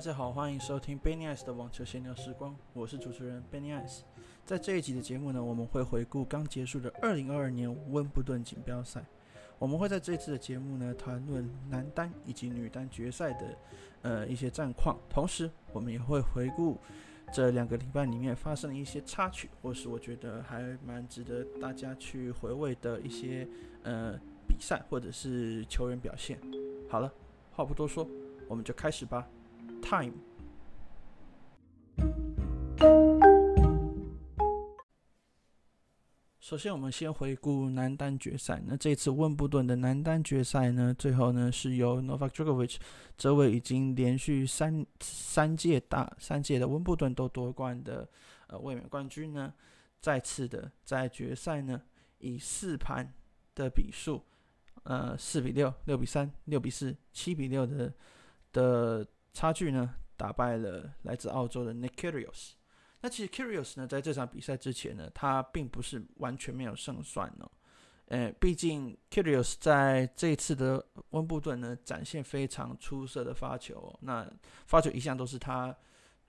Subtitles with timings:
[0.00, 4.00] 大家好，欢迎收听 Benny Ice 的网球闲聊时光，我是主持人 Benny Ice。
[4.46, 9.04] 在这一集的节目呢，我们会回顾刚结束的2022年温布顿锦标赛。
[9.58, 13.58] 我们会在这次的节目呢，谈论男单以及女单决赛的
[14.00, 16.78] 呃一些战况，同时我们也会回顾
[17.30, 23.46] 这两个礼拜里面发生的一些插曲，或是我觉得还蛮值得大家去回味的一些
[23.82, 26.40] 呃比赛或者是球员表现。
[26.88, 27.12] 好了，
[27.52, 28.08] 话不多说，
[28.48, 29.28] 我们就开始吧。
[29.90, 30.12] Time。
[36.38, 38.62] 首先，我们先回顾男单决赛。
[38.64, 42.76] 那这次温布顿的男单决赛呢，最后呢是由 Novak Djokovic
[43.16, 48.08] 这位已经连续三三届大三届的温布顿都夺冠的
[48.46, 49.52] 呃卫冕冠军呢，
[50.00, 51.82] 再次的在决赛呢
[52.18, 53.12] 以四盘
[53.56, 54.22] 的比数，
[54.84, 57.92] 呃四比六、六比三、六比四、七比六的
[58.52, 62.52] 的差距呢，打败了来自澳洲的 Nick Kyrgios。
[63.02, 67.50] 那其实 Kyrgios 呢，在这场比赛之前呢，他并不是完全没有胜算呢。
[68.06, 73.96] 呃，毕竟 Kyrgios 在这一次的温布顿呢，展现非常出色的发球。
[74.02, 74.28] 那
[74.66, 75.74] 发球一向都是他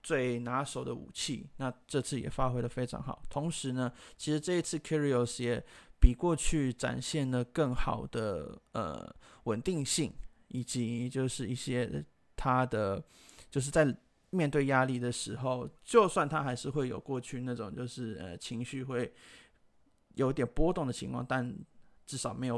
[0.00, 1.50] 最拿手的武器。
[1.56, 3.20] 那这次也发挥得非常好。
[3.28, 5.62] 同时呢，其实这一次 Kyrgios 也
[6.00, 9.14] 比过去展现了更好的呃
[9.44, 10.14] 稳定性，
[10.48, 12.04] 以及就是一些
[12.42, 13.02] 他的
[13.50, 13.96] 就是在。
[14.34, 19.12] 面对压力的时候，就算他还是会有过去那种就是呃情绪会
[20.14, 21.54] 有点波动的情况，但
[22.06, 22.56] 至少没有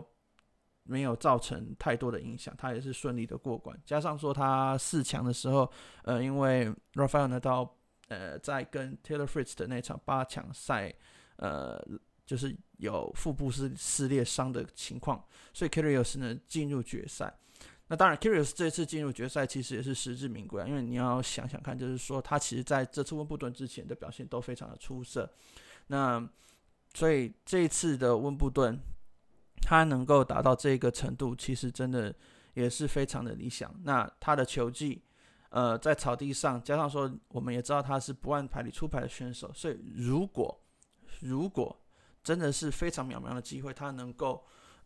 [0.84, 3.76] 没有造成太多的影响，他也是顺利的过关。
[3.84, 5.68] 加上说他四强的时候，
[6.04, 7.68] 呃，因为 Rafael Nadal
[8.06, 10.94] 呃在跟 Taylor Fritz 的那场八强赛，
[11.38, 11.84] 呃，
[12.24, 17.36] 就是有腹部撕撕裂伤的情况，所以 Carrios 呢进入决赛。
[17.88, 25.30] 那当然，Kyrgios 这次进入决赛其实也是实至名归啊，因为你要想想看，就是说他其实在这次温布顿之前的表现都非常的出色。
[25.88, 26.26] 那
[26.94, 28.80] 所以这一次的温布顿，
[29.60, 32.14] 他能够达到这个程度，其实真的
[32.54, 33.70] 也是非常的理想。
[33.82, 35.02] 那他的球技，
[35.50, 40.58] 呃，在草地上，加上说我们也知道他是不按牌理出牌的选手，所以如果
[41.20, 41.78] 如果
[42.22, 44.42] 真的是非常渺茫的机会，他能够。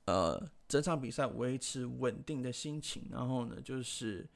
[0.08, 4.26] 呃，整场比赛维持稳定的心情，然后呢，就是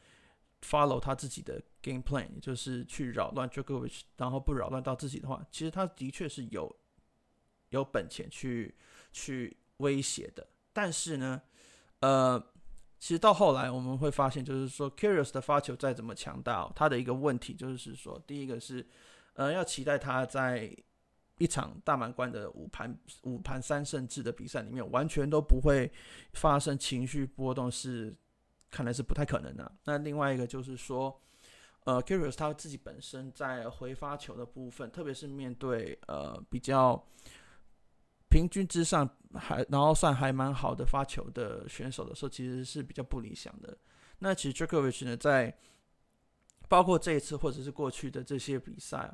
[0.60, 6.76] follow 他自己的 game plan，就是去扰乱 Djokovic，然后不扰乱到自己的话，其实他的确是有
[7.70, 8.74] 有本钱去
[9.12, 10.46] 去威胁的。
[10.74, 11.40] 但是呢，
[12.00, 12.38] 呃，
[12.98, 18.86] 其实到后来我们会发现，就是说 Curious 的发球再怎么强大，他的一个问题就是说，第一个是
[19.32, 20.76] 呃，要期待他在。
[21.42, 25.90] 一场大满贯的五盘五盘三胜制的比赛里面，完全都不会
[26.34, 28.14] 发生情绪波动，是
[28.70, 29.72] 看来是不太可能的。
[29.84, 31.20] 那另外一个就是说，
[31.82, 37.04] 呃，Curious 他自己本身在回发球的部分，特别是面对呃比较
[38.30, 43.76] 平均之上还然后算还蛮好的发球的选手的时候，其实是比较不理想的。
[44.20, 45.58] 那其实 Djokovic 呢，在
[46.68, 49.12] 包括这一次或者是过去的这些比赛。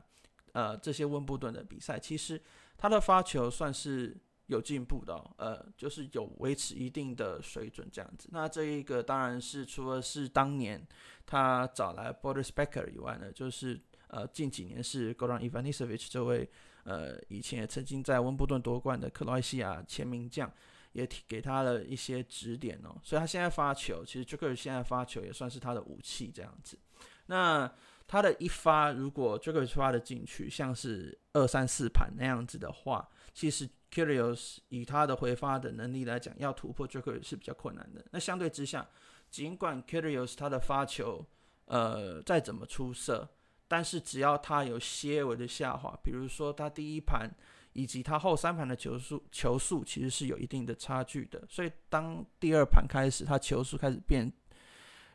[0.53, 2.41] 呃，这些温布顿的比赛，其实
[2.77, 4.17] 他的发球算是
[4.47, 8.29] 有进步的，呃，就是有维持一定的水准这样子。
[8.33, 10.87] 那这一个当然是除了是当年
[11.27, 16.49] 他找来 Boris Becker 以外呢，就是呃近几年是 Goran Ivanisevic 这位
[16.85, 20.51] 呃以前也曾经在温布顿夺冠的克罗埃西亚前名将，
[20.93, 22.97] 也给他了一些指点哦。
[23.03, 26.79] 所以他现在发球，其实 Djokovic 现在发球也算是他的武器这样子。
[27.27, 27.71] 那
[28.09, 38.03] 他的一发，如果 Djokovic 发的进去，像是二三四盘那样子的话，其实 curious 以他的回发的能力来讲，要突破 Djokovic 是比较困难的。
[38.11, 38.89] 那相对之下，
[39.31, 41.23] 尽管 curious 他的发球，
[41.67, 43.29] 呃，再怎么出色，
[43.69, 47.31] 但是只要他有些微的下滑，比如说他第一盘
[47.75, 51.45] 以及他后三盘的球速，球速其实是有一定的差距的。
[51.47, 54.33] 所以当第二盘开始，他球速开始变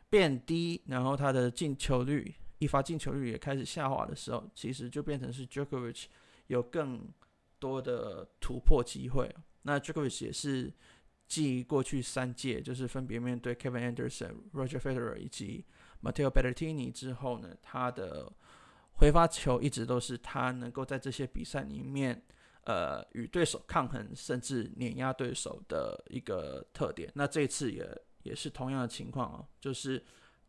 [0.08, 2.32] 变低，然后他的进球率。
[2.64, 6.06] 一发进球率也开始下滑的时候，其实就变成是 Djokovic
[6.46, 7.06] 有更
[7.58, 9.30] 多的突破机会。
[9.64, 10.72] 那 Djokovic 也是
[11.26, 15.62] 继过去三届，就是分别面对 Kevin Anderson、Roger Federer 以及
[16.02, 18.32] Matteo Berrettini 之后呢，他的
[18.94, 22.22] 回发球一直都是他能够在这些比赛里面，
[22.64, 27.12] 呃，与对手抗衡，甚至碾压对手的一个特点。
[27.14, 27.86] 那这次也
[28.22, 30.02] 也是同样的情况哦，就是。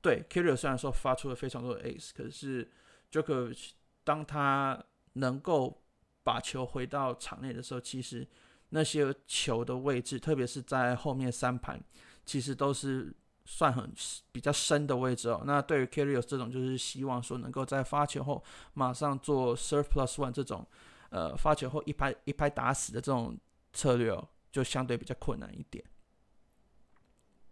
[0.05, 2.69] 对，Kerio 虽然说发出了非常多的 ace，可是
[3.11, 3.71] Djokovic
[4.03, 4.79] 当他
[5.13, 5.81] 能够
[6.21, 8.27] 把球回到场内的时候，其实
[8.69, 11.83] 那些球的位置，特别是在后面三盘，
[12.23, 13.11] 其实都是
[13.45, 13.91] 算很
[14.31, 15.41] 比较深的位置哦。
[15.43, 18.43] 那对于 Kerio 这种，就是希望说能够在发球后
[18.75, 20.63] 马上做 serve plus one 这种，
[21.09, 23.35] 呃，发球后一拍一拍打死的这种
[23.73, 25.83] 策略哦，就相对比较困难一点。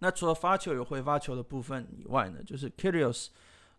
[0.04, 3.30] 那除了发球有会发球的部分以外呢，就是 Kyrgios，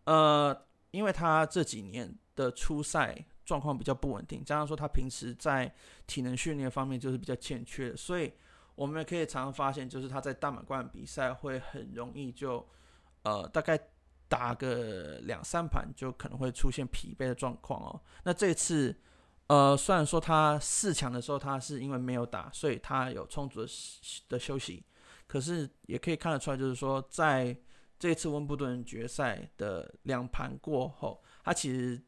[0.04, 0.58] 呃，
[0.90, 5.70] 因为他这几年的出赛状况比较不稳定，加上说他平时在
[6.06, 8.32] 体能训练方面就是比较欠缺，所以
[8.74, 12.66] 我们也可以常常发现，就是他在大满贯比赛会很容易就，
[13.24, 13.78] 呃，大概
[14.26, 18.00] 打个两三盘就可能会出现疲惫的状况哦。
[18.22, 18.96] 那这次，
[19.48, 23.68] 呃，虽然说他四强的时候他是因为没有打，所以他有充足的
[24.30, 24.82] 的休息。
[25.26, 27.56] 可是也可以看得出来，就是说，在
[27.98, 32.00] 这次温布顿决赛的两盘过后，他其实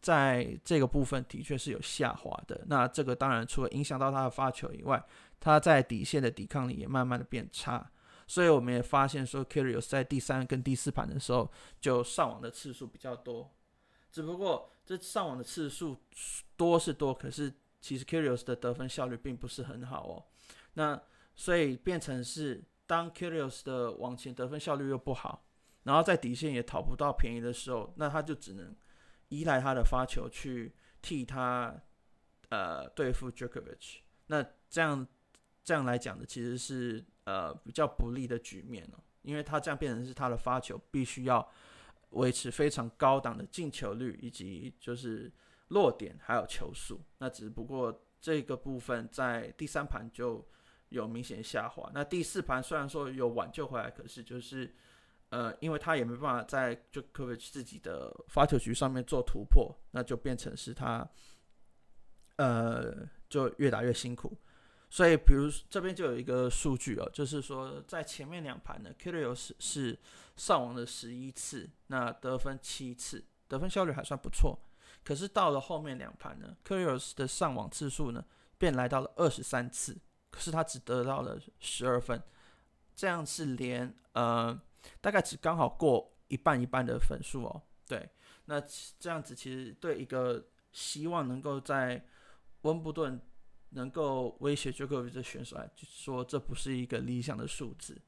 [0.00, 2.64] 在这个部分的确是有下滑的。
[2.66, 5.02] 那这个当然除了影响到他的发球以外，
[5.40, 7.90] 他在底线的抵抗力也慢慢的变差。
[8.26, 11.50] 所以我们也发现说，Kyrgios 在第三跟第四盘的时候
[11.80, 13.50] 就上网的次数比较多。
[14.12, 15.96] 只不过这上网的次数
[16.56, 17.50] 多是多，可是
[17.80, 20.24] 其实 Kyrgios 的得分效率并不是很好哦。
[20.74, 21.00] 那
[21.40, 25.46] 所以变成是，当 Curious 的网前得分效率又不好，
[25.84, 28.74] 然后在底线也讨不到便宜的时候，那他就只能
[29.28, 31.80] 依赖他的发球去替他
[32.48, 33.98] 呃对付 Djokovic。
[34.26, 35.06] 那这样
[35.62, 41.48] 这样来讲的其实是呃比较不利的局面哦，因为他这样变成是他的发球必须要
[42.10, 45.32] 维持非常高档的进球率以及就是
[45.68, 47.00] 落点还有球速。
[47.18, 50.44] 那只不过这个部分在第三盘就。
[50.90, 51.90] 有明显下滑。
[51.94, 54.74] 那第四盘虽然说有挽救回来，可是就是，
[55.30, 61.08] 呃，因为他也没办法在 Djokovic 自己的发球局上面做突破，那就变成是他，
[62.36, 64.36] 呃，就越打越辛苦。
[64.90, 69.98] 所以，比如这边就有一个数据哦，就是说在前面两盘呢，Kyrgios 是
[70.34, 74.58] 上网的十一次，那得分七次，得分效率还算不错。
[75.04, 78.24] 可是到了后面两盘呢，Kyrgios 的上网次数呢，
[78.56, 79.98] 便来到了二十三次。
[80.30, 82.22] 可是他只得到了十二分，
[82.94, 84.60] 这样是连呃
[85.00, 87.62] 大概只刚好过一半一半的分数哦。
[87.86, 88.08] 对，
[88.44, 88.60] 那
[88.98, 92.06] 这样子其实对一个希望能够在
[92.62, 93.20] 温布顿
[93.70, 98.00] 能够威胁 Djokovic 的选手来说，这不是一个理想的数字。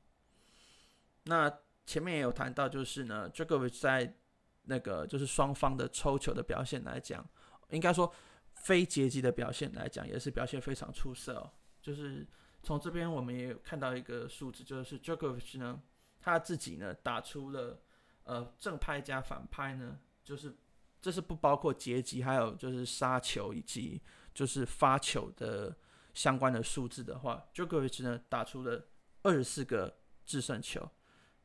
[1.25, 1.51] 那
[1.87, 4.17] 前面也有谈到，就是呢，Djokovic 在
[4.63, 7.27] 那个就是双方的抽球的表现来讲，
[7.71, 8.13] 应该说
[8.55, 11.51] 非截击的表现来讲，也是表现非常出色哦。
[11.91, 12.25] 就是
[12.63, 15.83] 从这边我们也有看到一个数字，就是 Djokovic 呢，
[16.21, 17.83] 他自己呢打出了
[18.23, 20.55] 呃正拍加反拍呢，就是
[21.01, 24.01] 这是不包括截击，还有就是杀球以及
[24.33, 25.77] 就是发球的
[26.15, 28.87] 相关的数字的话，Djokovic 呢打出了
[29.23, 30.89] 二十四个制胜球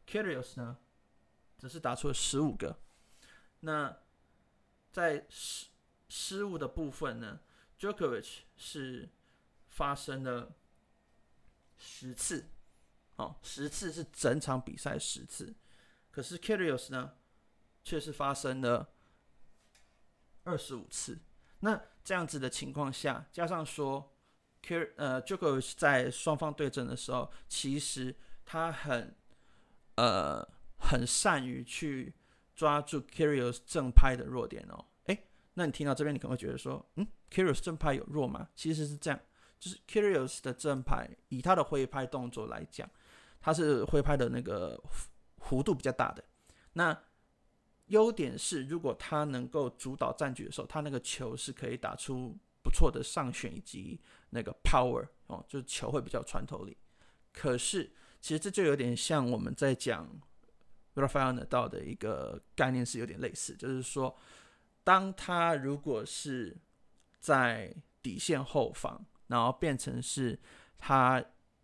[0.07, 0.77] ，Kyrgios 呢
[1.57, 2.77] 则是打出了十五个。
[3.62, 3.97] 那
[4.92, 5.69] 在失
[6.07, 7.39] 失误的部分呢
[7.80, 9.09] ，Djokovic 是。
[9.75, 10.56] 发生了
[11.77, 12.48] 十次，
[13.18, 15.54] 哦，十次是整场比赛十次，
[16.12, 17.16] 可是 Kyrgios 呢，
[17.83, 18.94] 却是发生了
[20.45, 21.19] 二十五次。
[21.60, 24.16] 那这样子的情况下，加上说
[24.63, 29.13] Kyr 呃 Djokovic 在双方对阵的时候，其实他很
[29.95, 30.47] 呃
[30.78, 32.16] 很善于去
[32.56, 34.85] 抓住 Kyrgios 正拍的弱点哦。
[35.07, 38.47] 诶，那你听到这边，你可能会觉得说，嗯，Kyrgios 正拍有弱吗？
[38.56, 39.19] 其实是这样。
[39.59, 42.90] 就是 Curious 的正拍，以他的挥拍动作来讲，
[43.42, 44.80] 他是挥拍的那个
[45.40, 46.24] 弧度比较大的。
[46.74, 46.97] 那
[47.88, 56.76] 优点是，如果他能够主导战局的时候，他那个球是可以打出不错的上旋以及那个 power 哦，就是球会比较穿透力。
[57.31, 60.09] 可是，其实这就有点像我们在讲
[60.95, 64.16] Rafael Nadal 的一个概念是有点类似，就是说，
[64.83, 66.57] 当他如果是
[67.19, 69.06] 在底线后方。
[69.28, 70.40] 然后变成是
[70.78, 71.24] 他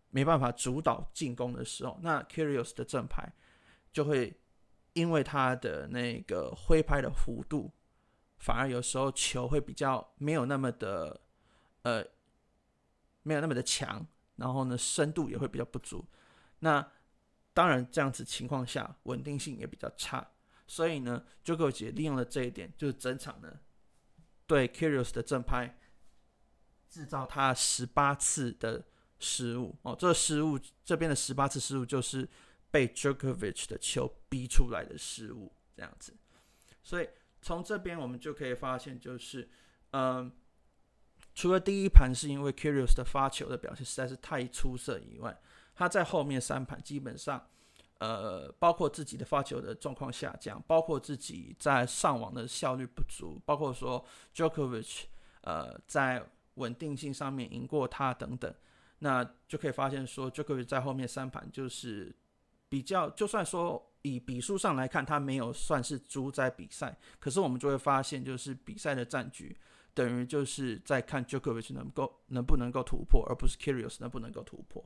[0.09, 3.31] 没办法主导进攻的时候，那 Curious 的正拍
[3.91, 4.37] 就会
[4.93, 7.71] 因为他的那个挥拍的弧度，
[8.37, 11.21] 反而有时候球会比较没有那么的
[11.83, 12.03] 呃
[13.23, 16.05] 没有那么的强，然后呢深度也会比较不足。
[16.59, 16.85] 那
[17.53, 20.27] 当然这样子情况下稳定性也比较差，
[20.67, 23.59] 所以呢 Djokovic 利用了这一点，就是整场呢
[24.45, 25.77] 对 Curious 的正拍。
[26.91, 28.85] 制造他十八次的
[29.17, 32.27] 失误哦，这失误这边的十八次失误就是
[32.69, 36.13] 被 Djokovic 的球逼出来的失误，这样子。
[36.83, 37.07] 所以
[37.41, 39.49] 从这边我们就可以发现，就是
[39.91, 40.29] 嗯，
[41.33, 45.39] 除了第一盘是因为 Curious 的发球的表现实在是太出色以外，
[45.73, 47.47] 他在后面三盘基本上
[47.99, 54.05] 呃，包括自己的发球的状况下降，包括自己在上网的效率不足，包括说
[54.35, 55.03] Djokovic
[55.41, 56.27] 呃在
[56.61, 58.53] 稳定性上面赢过他等等，
[58.99, 62.15] 那就可以发现说，Jokovic 在后面三盘就是
[62.69, 69.57] 比较，就算说以比数上来看，他没有算是主宰比赛，可是我们就会发现，就是比赛的战局
[69.93, 74.83] 等于就是在看 Jokovic 能够能不能够突破，而不是 Kyrgios 能不能够突破。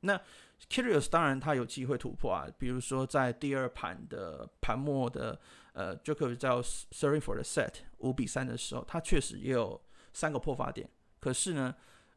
[0.00, 0.20] 那
[0.68, 5.40] Kyrgios 当然他有机会突破啊，比如说在第二盘的盘末的
[5.72, 9.80] 呃 Jokovic 叫 serving for the set 五比三的时候，他确实也有
[10.16, 10.88] 三个破发点。
[11.20, 11.74] 可是呢，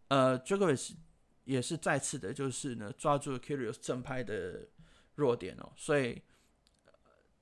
[0.07, 0.95] 呃 j o k o v i c
[1.43, 4.67] 也是再次的，就是呢抓住 Curious 正拍的
[5.15, 6.21] 弱点哦，所以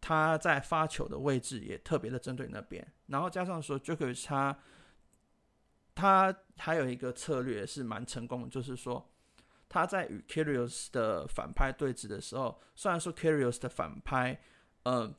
[0.01, 2.85] 他在发球的位置也特别的针对那边。
[3.05, 4.57] 然后加上说 j o k o v i c 他
[5.93, 9.13] 他还有一个策略是蛮成功的，就是说。
[9.69, 14.39] 他在与 Kyrgios 的反拍对峙的时候，虽然说 Kyrgios 的反拍，
[14.83, 15.13] 呃，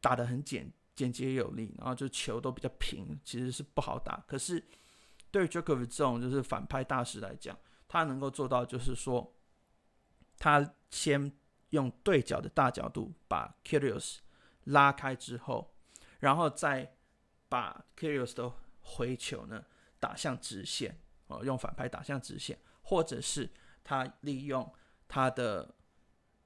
[0.00, 4.22] 打得很简简洁有力，然后就球都比较平，其实是不好打。
[4.26, 4.62] 可是
[5.30, 9.34] 对于 Djokovic 这种就是反拍大师来讲，他能够做到就是说，
[10.38, 11.32] 他先
[11.70, 14.18] 用对角的大角度把 Kyrgios
[14.64, 15.74] 拉开之后，
[16.20, 16.96] 然后再
[17.48, 19.64] 把 Kyrgios 的回球呢
[20.00, 23.50] 打向直线，哦，用反拍打向直线，或者是。
[23.84, 24.70] 他利用
[25.06, 25.74] 他的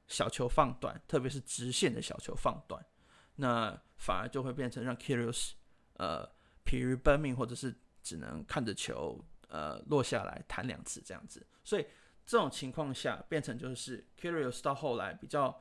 [0.06, 2.86] 小球放短，特别是直线的小球放短，
[3.36, 5.52] 那反而就会变成让 Kyrgios
[5.94, 6.28] 呃
[6.64, 11.46] 疲于奔命，或者是只能看着球呃落下来弹两次这样子。
[11.64, 11.86] 所以
[12.26, 15.60] 这种情况下，变成就是 Kyrgios 到后来比较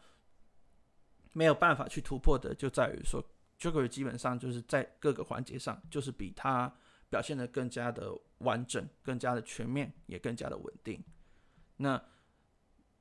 [1.33, 3.23] 没有办法去突破的，就在于说
[3.59, 6.73] Djokovic 基本上就是在各个环节上，就是比他
[7.09, 11.03] 表现得更加的完整、更加的全面，也更加的稳定。
[11.77, 12.01] 那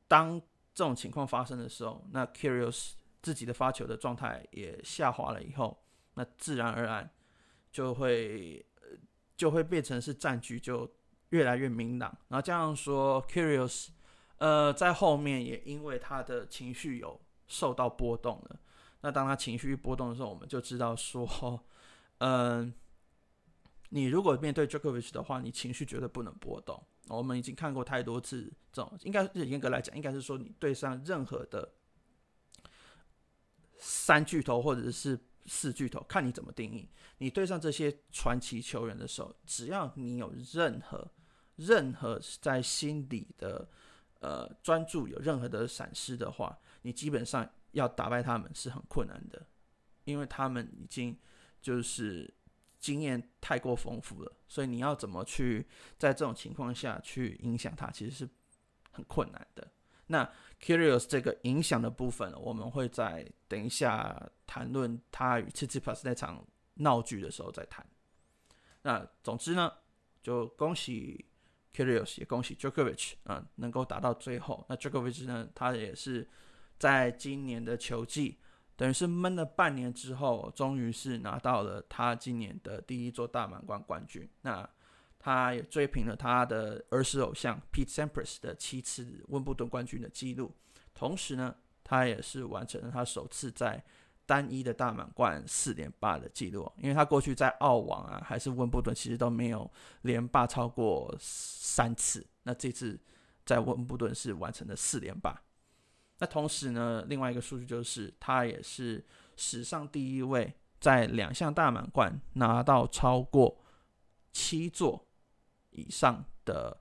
[0.07, 0.41] 当
[0.75, 5.83] 这种情况发生的时候，那 Curious 自己的发球的状态也下滑了以后，
[6.15, 7.11] 那自然而然
[7.71, 8.65] 就会
[9.37, 10.91] 就会变成是战局就
[11.31, 12.17] 越来越明朗。
[12.29, 13.89] 然后加上说，Curious，
[14.39, 18.61] 呃，在后面也因为他的情绪有受到波动了。
[19.03, 21.65] 那当他情绪波动的时候，我们就知道说，
[22.19, 22.73] 嗯、
[23.89, 26.83] 你如果面对 Djokovic 的话，你情绪绝对不能波动。
[27.09, 31.73] 我们已经看过太多次这种，应该是严格来讲，应该是说你对上任何的
[33.81, 36.89] 三巨头或者是四巨头，看你怎么定义。
[37.19, 41.11] 你对上这些传奇球员的时候，只要你有任何
[41.57, 43.69] 任何在心里的
[44.21, 49.45] 呃专注，有任何的闪失的话，你基本上要打败他们是很困难的，
[50.05, 51.19] 因为他们已经
[51.61, 52.33] 就是。
[52.81, 55.69] 经验太过丰富了，所以你要怎么去
[55.99, 58.27] 在这种情况下去影响他，其实是
[58.91, 59.71] 很困难的。
[60.11, 60.29] 那
[60.61, 67.87] Curious 这个影响的部分，我们会在等一下谈论他与 Tsitsipas 那场闹剧的时候再谈。
[68.83, 69.73] 那总之呢，
[70.21, 71.25] 就恭喜
[71.73, 74.67] Curious，也恭喜 Djokovic 啊，能够打到最后。
[74.69, 76.29] 那 Djokovic 呢，他也是
[76.79, 78.39] 在今年的球季。
[78.77, 84.29] 等于是闷了半年之后，终于是拿到了他今年的第一座大满贯冠军。
[84.41, 84.69] 那
[85.23, 90.51] 他也追平了他的儿时偶像 Pete Sampras 的七次温布顿冠军的记录。
[90.95, 93.85] 同时呢，他也是完成了他首次在
[94.25, 96.73] 单一的大满贯四连霸的记录。
[96.79, 99.71] 因为他过去在澳网啊，还是温布顿，其实都没有
[100.03, 102.27] 连霸超过三次。
[102.45, 102.99] 那这次
[103.45, 105.39] 在温布顿是完成了四连霸。
[106.19, 109.05] 那同时呢，另外一个数据就是，他也是
[109.37, 113.63] 史上第一位在两项大满贯拿到超过
[114.33, 115.07] 七座
[115.71, 116.77] 以上的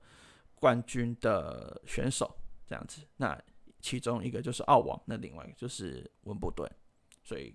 [0.54, 2.34] 冠军的选手，
[2.66, 3.02] 这样子。
[3.16, 3.40] 那
[3.80, 6.70] 其中一个就是澳网，那另外一个就是温布顿，
[7.22, 7.54] 所以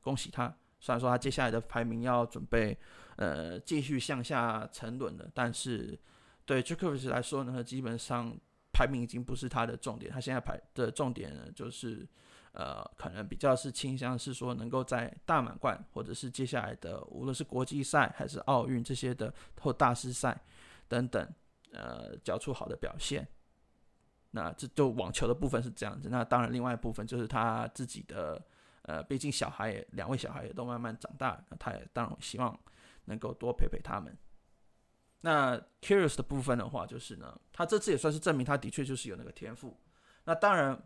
[0.00, 0.54] 恭喜他。
[0.80, 2.78] 虽然说他接下来的排名要准备
[3.16, 5.98] 呃继续向下沉沦了，但是
[6.44, 8.38] 对 Djokovic 来说呢，基本上。
[8.70, 12.06] 排名已经不是他的重点，他现在排的重点呢，就是，
[12.52, 20.40] 呃，可能比较是倾向是说，能够在大满贯或者是接下来的无论是国际赛还是奥运这些的或大师赛
[20.88, 21.34] 等等，
[21.72, 23.26] 呃，交出好的表现。
[24.30, 28.42] 那这就网球的部分是这样子，那当然另外一部分就是他自己的，
[28.82, 32.58] 呃，毕竟小孩也两位小孩也都慢慢长大，那他也当然希望
[33.06, 34.16] 能够多陪陪他们。
[35.22, 39.76] 那 Curious 的部分的话，就是呢，他这次也算是证明他的确就是有那个天赋。
[40.24, 40.80] 那当然，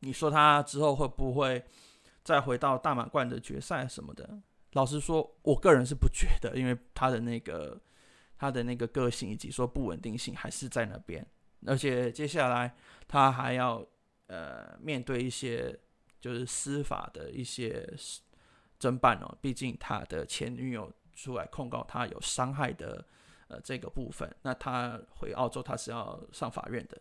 [0.00, 1.62] 你说他之后会不会
[2.24, 4.40] 再回到大满贯的决赛什么的？
[4.72, 7.78] 老实说，我个人是不觉得，因为他的那个
[8.40, 11.24] 他的那个个性以及说不稳定性还是在那边。
[11.66, 12.74] 而且接下来
[13.06, 13.86] 他还要
[14.28, 15.78] 呃面对一些
[16.18, 17.86] 就是司法的一些
[18.78, 23.04] 侦办哦，毕竟他的前女友出来控告他有伤害的
[23.48, 26.98] 呃这个部分，那他回澳洲他是要上法院的，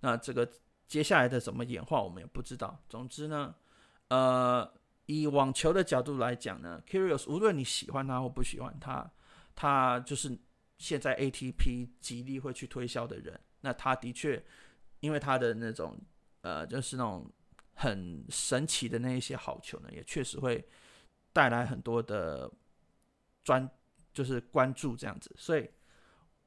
[0.00, 0.50] 那这个
[0.86, 2.80] 接下来的怎么演化我们也不知道。
[2.88, 3.54] 总之呢，
[4.08, 4.72] 呃，
[5.04, 9.10] 以网球的角度来讲呢，Curious 无论你喜欢他或不喜欢他，
[9.54, 10.38] 他就是
[10.78, 13.38] 现在 ATP 极力会去推销的人。
[13.60, 14.42] 那他的确，
[15.00, 15.98] 因为他的那种
[16.40, 17.30] 呃，就是那种
[17.74, 20.66] 很神奇的那一些好球呢，也确实会
[21.32, 22.50] 带来很多的
[23.44, 23.68] 专，
[24.12, 25.34] 就是关注这样子。
[25.36, 25.68] 所以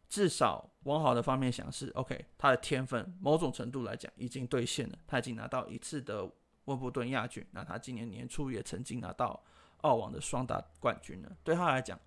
[0.08, 6.30] 至少往好的方面想是，OK，他的天分某种程度来讲已经兑现了，他已经拿到一次的
[6.66, 7.46] 温布顿亚军。
[7.52, 9.44] 那他今年年初也曾经拿到
[9.82, 11.38] 澳网的双打冠军了。
[11.44, 12.00] 对他来讲，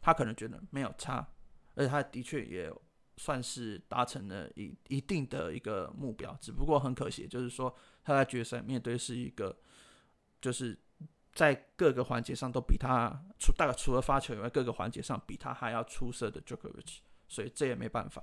[0.00, 1.26] 他可能觉得没有差，
[1.76, 2.72] 而且他的确也。
[3.18, 9.56] 算是达成了一一定的一个目标，只不过很可惜，就是说他在决赛面对是一个，
[10.38, 10.78] 就是
[11.32, 18.22] 在各个环节上都比他除大概除了发球以外，各个环节上比他还要出色的 Djokovic，所以这也没办法。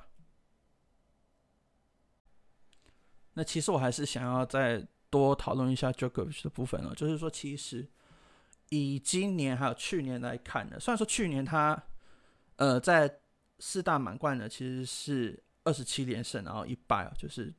[3.34, 7.90] 那其实我还是想要再多讨论一下 Djokovic 的部分了，就是说其实
[8.70, 11.84] 以今年还有去年来看呢，虽然说去年他
[12.58, 13.22] 呃在
[13.66, 17.52] 四大满贯呢，其实是二十七连胜，然后一败，就是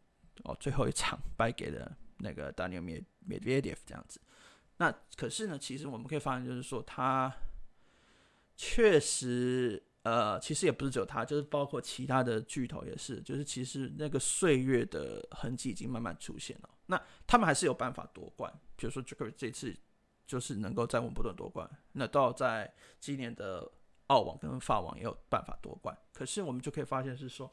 [0.43, 4.21] 哦最后一场败给了那个 Daniil Medvedev 这样子。
[4.77, 7.35] 那可是呢，其实我们可以发现，就是说他
[8.55, 16.69] 确实呃，其实也不是只有他，就是包括其他的巨头也是，就是其实那个岁月的痕迹已经慢慢出现了。
[16.85, 19.75] 那他们还是有办法夺冠，比如说 j o k e r 这次
[20.27, 22.71] 就是能够在温布顿夺冠，那到在
[23.01, 23.73] 今年的。
[24.09, 27.51] 澳网跟法网也有办法夺冠，可是我们就可以发现是说，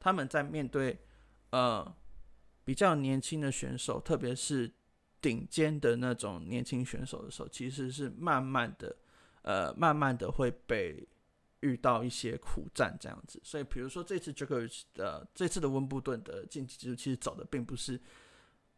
[0.00, 0.98] 他们在面对
[1.50, 1.94] 呃
[2.64, 4.72] 比较年轻的选手，特别是
[5.20, 8.96] 顶尖的那种年轻选手的时候，其实是慢慢的
[9.42, 11.06] 呃慢慢的会被
[11.60, 13.38] 遇到一些苦战这样子。
[13.44, 18.00] 所以比如说这次 Joker 的这次的温布顿的晋级之路，其实走的并不是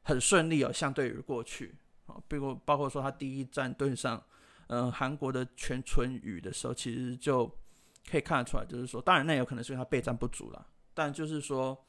[0.03, 4.21] 很顺利哦，相对于过去啊，包括包括说他第一站对上。
[4.69, 7.47] 嗯，韩国的全春雨的时候，其实就
[8.11, 11.87] 可以看得出来，就是说，当然那有可能是因为他备战不足了，但就是说，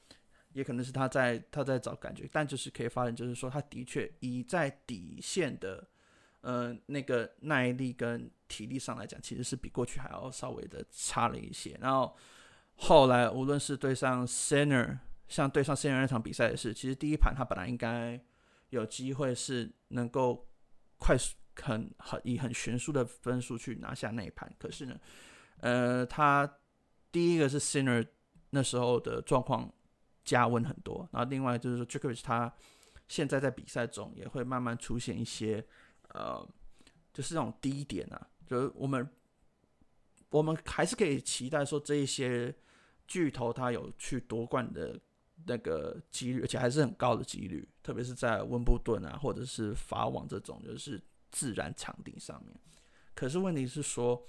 [0.54, 5.88] 也可能是他在他在找感觉，但就是可以发现，就是说，他的确以在底线的，
[6.42, 11.78] 呃，那个耐力跟体力上来讲，其实是比过去还要稍微的差了一些。
[11.82, 12.16] 然后
[12.76, 18.22] 后来无论是对上 Sinner，像对上 Sinner 那场比赛也是，其实第一盘他本来应该
[18.70, 20.48] 有机会是能够
[20.98, 21.36] 快速。
[21.56, 25.00] 很很以很悬殊的分数去拿下那一盘，可是呢，
[25.58, 26.58] 呃，他
[27.12, 28.06] 第一个是 Sinner
[28.50, 29.74] 那时候的状况
[30.24, 32.54] 加温很多，然后另外就是说 j o k o v i c 他
[33.08, 35.66] 现在在比赛中也会慢慢出现一些
[36.10, 36.48] 呃，
[37.14, 39.08] 就是那种低点啊，就是我们
[40.30, 42.54] 我们还是可以期待说这一些
[43.08, 45.00] 巨头他有去夺冠的
[45.46, 51.02] 那个几率，而且还是很高的几率，特别是在温布顿啊，或者是法网这种就是。
[51.32, 52.58] 自然场地上面，
[53.14, 54.28] 可是问题是说，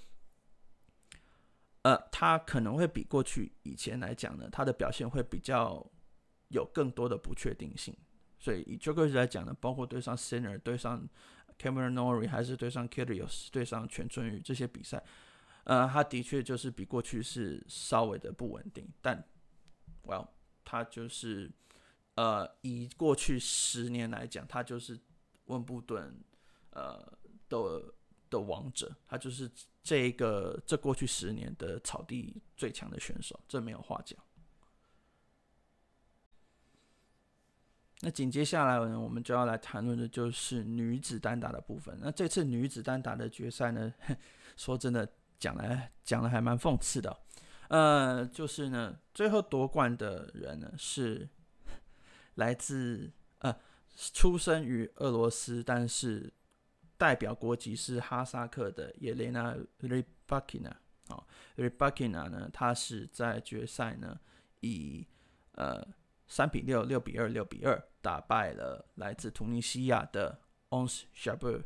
[1.83, 5.85] 呃，他可能会比过去以前来讲呢，他的表现会比较
[6.49, 7.95] 有更多的不确定性。
[8.39, 11.07] 所以以 Djokovic 来讲呢，包括对上 Sinner、对上
[11.57, 15.03] Cameron Norrie，还是对上 Kyrgios、对上全春雨这些比赛，
[15.63, 18.87] 呃，他的确就是比过去是稍微的不稳定。
[19.01, 19.23] 但
[20.03, 20.27] ，Well，
[20.63, 21.51] 他就是
[22.15, 24.99] 呃，以过去十年来讲，他就是
[25.45, 26.19] 温布顿。
[26.77, 27.11] 呃，
[27.49, 27.91] 的
[28.29, 29.49] 的王者，他就是
[29.81, 34.19] 这一个这过去十年的草地最强的选手，这没有话讲。
[38.01, 41.97] 那紧接下来呢，我们就要来谈论的就是女子单打的部分。
[41.99, 43.91] 那这次女子单打的决赛呢，
[44.55, 47.17] 说真的讲来讲的还蛮讽刺的。
[47.69, 51.27] 呃，就是呢，最后夺冠的人呢是
[52.35, 53.57] 来自呃
[53.95, 56.31] 出生于俄罗斯，但是。
[56.97, 60.69] 代表国籍是哈萨克的叶莲娜·里巴金娜，
[61.07, 61.23] 啊，
[61.55, 64.19] 里巴金娜呢，她是在决赛呢
[64.61, 65.05] 以
[65.51, 65.87] 呃
[66.27, 71.63] 三比六、六比二、六比二打败了来自突尼西亚的 Ons Jabeur。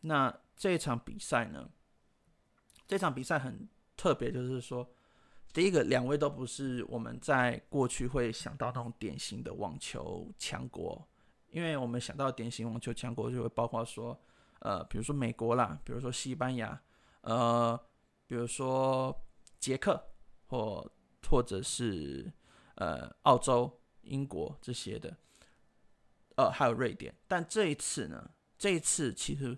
[0.00, 1.70] 那这场比赛呢，
[2.86, 4.92] 这场比赛很特别，就是说，
[5.52, 11.08] 第一个两位都不是我们在过去会想到那种典型的网球强国。
[11.54, 14.20] 因为我们想到典型网球强国，就会包括说，
[14.58, 16.82] 呃，比如说美国啦，比如说西班牙，
[17.20, 17.80] 呃，
[18.26, 19.16] 比如说
[19.60, 20.04] 捷克，
[20.48, 20.92] 或
[21.30, 22.32] 或者是
[22.74, 25.16] 呃澳洲、英国这些的。
[26.36, 27.14] 呃，还有瑞典。
[27.28, 29.56] 但这一次呢，这一次其实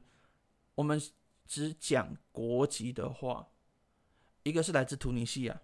[0.74, 1.00] 我们
[1.46, 3.48] 只讲国籍的话，
[4.42, 5.58] 一个是来自突尼西亚，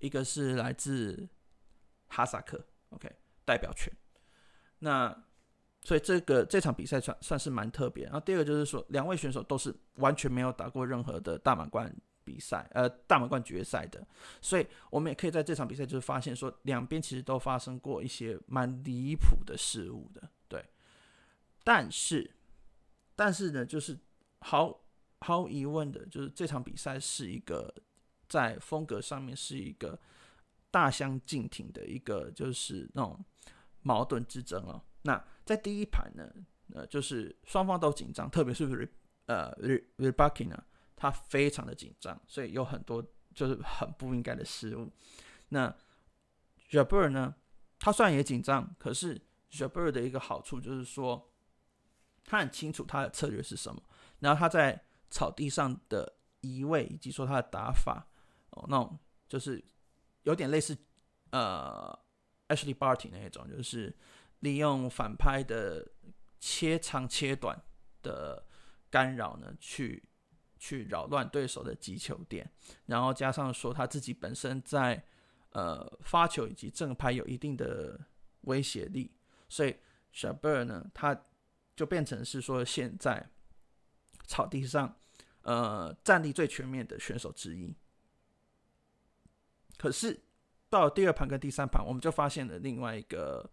[0.00, 1.26] 一个是来自
[2.08, 3.10] 哈萨克，OK，
[3.46, 3.90] 代表权。
[4.80, 5.24] 那
[5.84, 8.04] 所以这个这场比赛算算是蛮特别。
[8.04, 11.94] 然后第二个就是说，两位选手都是完全没有打过任何的大满贯
[12.24, 14.04] 比赛，呃，大满贯决赛的。
[14.40, 20.64] 所以我们也可以在这场比赛就是发现说，两边其实都发生过一些蛮离谱的事物的，对。
[21.62, 22.30] 但是，
[23.14, 23.98] 但是呢，就是
[24.40, 24.80] 毫
[25.20, 27.74] 毫无疑问的，就是这场比赛是一个
[28.28, 29.98] 在风格上面是一个
[30.70, 33.22] 大相径庭的一个，就是那种。
[33.86, 36.26] 矛盾之争哦，那在第一盘呢，
[36.74, 38.90] 呃，就是双方都紧张，特别是
[39.26, 40.64] 呃，re-rebarking 呢，
[40.96, 44.90] 他非常的紧张，所以有很多就是很不应该的失误。
[45.50, 45.74] 那
[46.70, 47.34] Jabeur 呢，
[47.78, 51.30] 他虽然也紧张，可是 Jabeur 的一个好处就是说，
[52.24, 53.82] 他很清楚他的策略是什么，
[54.20, 58.06] 然后他在草地上的移位以及说他的打法
[58.52, 59.62] 哦，那种就是
[60.22, 60.74] 有点类似
[61.30, 62.02] 呃。
[62.46, 63.92] Ashley Barty 那一种，就是
[64.44, 65.84] 利用反拍的
[66.38, 67.60] 切长切短
[68.02, 68.46] 的
[68.90, 70.04] 干扰呢，去
[70.58, 72.48] 去扰乱对手的击球点，
[72.86, 75.02] 然后加上说他自己本身在
[75.50, 77.98] 呃发球以及正拍有一定的
[78.42, 79.10] 威胁力，
[79.48, 79.74] 所以
[80.12, 81.18] Jabeur 呢，他
[81.74, 83.30] 就变成是说现在
[84.26, 84.94] 草地上
[85.42, 87.74] 呃战力最全面的选手之一，
[89.78, 90.20] 可是。
[90.70, 93.48] 到了第二盘跟第三盘，我们就发现了另外一个，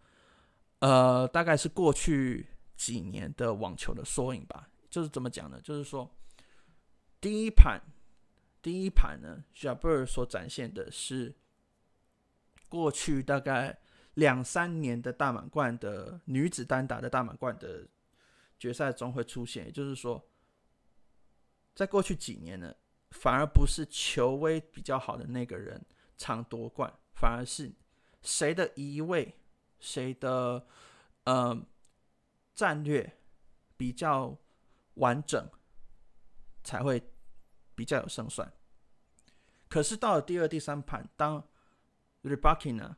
[0.82, 2.44] 呃，大概是过去
[2.76, 4.68] 几年的网球的缩影吧。
[4.90, 5.60] 就是怎么讲呢？
[5.62, 6.10] 就是说，
[7.20, 7.80] 第一盘，
[8.60, 11.36] 第一盘呢，Jabeur 所展现的是
[12.68, 13.78] 过去大概
[14.14, 17.86] 两三年的大满贯的女子单打的大满贯的
[18.58, 19.66] 决赛中会出现。
[19.66, 20.28] 也就是说，
[21.76, 22.74] 在过去几年呢，
[23.12, 25.80] 反而不是球威比较好的那个人
[26.18, 26.92] 常夺冠。
[27.14, 27.72] 反而是
[28.22, 29.32] 谁的移位，
[29.82, 30.66] 谁的
[31.24, 31.66] 呃
[32.54, 33.18] 战略
[33.76, 34.38] 比较
[34.94, 35.50] 完整，
[36.64, 37.02] 才会
[37.74, 38.50] 比较有胜算。
[39.68, 41.46] 可是到了第二、第三盘，当
[42.22, 42.94] Rybakina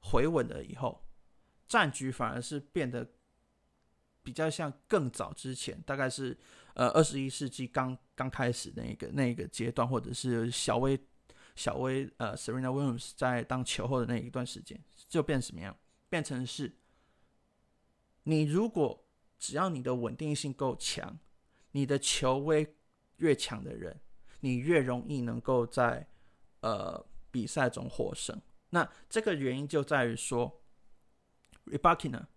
[0.00, 1.06] 回稳了以后，
[1.68, 3.08] 战局反而是变得
[4.24, 6.36] 比较像更早之前，大概是
[6.74, 10.98] 呃二十一世纪刚刚开始那个那个阶段，或者是小威。
[11.54, 15.74] 小威呃，Serena Williams 在当球后的那一段时间，就变什么样？
[16.08, 16.76] 变成是，
[18.24, 19.06] 你如果
[19.38, 21.18] 只要你的稳定性够强，
[21.72, 22.76] 你的球威
[23.16, 24.00] 越强的人，
[24.40, 26.08] 你越容易能够在
[26.60, 28.40] 呃比赛中获胜。
[28.70, 30.62] 那这个原因就在于说
[31.66, 32.28] ，Rybakina 呢，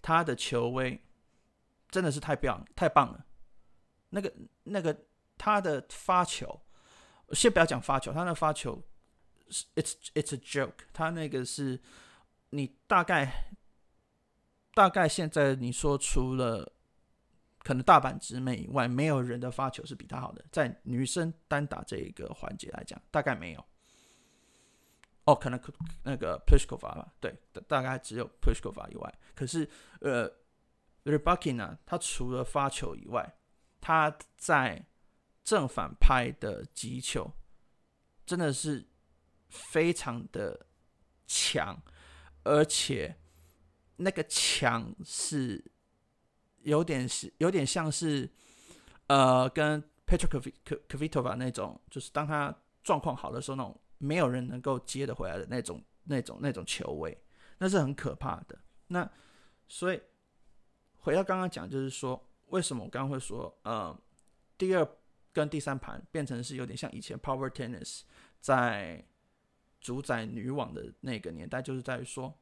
[0.00, 1.02] 他的球威
[1.90, 3.26] 真的是太棒太棒了，
[4.10, 6.60] 那个那个他的发球。
[7.32, 8.84] 先不要讲发球，他那发球
[9.48, 10.84] 是，it's it's a joke。
[10.92, 11.80] 他那个是，
[12.54, 13.50] 你大概
[14.74, 16.70] 大概现在你说除了
[17.60, 20.44] 可能大阪直美以外，没有人的发球是比他好的。
[20.52, 23.64] 在女生单打这一个环节来讲，大概没有。
[25.24, 25.60] 哦，可能
[26.02, 27.32] 那个 Pliskova 吧，对，
[27.68, 29.18] 大概只有 Pliskova 以外。
[29.34, 29.68] 可是
[30.00, 30.28] 呃
[31.04, 33.34] ，Rybakina 呢，他除了发球以外，
[33.80, 34.84] 他在
[35.44, 37.32] 正反拍的击球
[38.26, 38.84] 真的是
[39.48, 40.66] 非常的
[41.26, 41.80] 强，
[42.44, 43.16] 而且
[43.96, 45.64] 那个强是
[46.62, 48.28] 有点是有点像是
[49.06, 50.52] 呃跟 Petra
[50.88, 57.16] Kvitova 那种，就是当他状况好的时候，那种没有人能够接得回来的那种那种那种球位，
[57.58, 58.58] 那是很可怕的。
[58.88, 59.10] 那
[59.68, 60.00] 所以
[60.96, 63.98] 回到刚刚讲，就是说为什么我刚刚会说呃
[64.56, 64.88] 第二。
[65.34, 68.02] 跟第三盘变成是有点像以前 Power Tennis
[68.38, 69.02] 在
[69.82, 72.32] 主宰女网的那个年代，就是在于说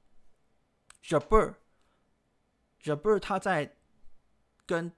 [1.03, 3.77] ，Jabber，Jabber 他在
[4.65, 4.93] 跟